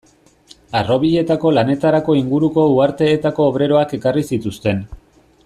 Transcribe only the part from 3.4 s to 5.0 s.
obreroak ekarri zituzten.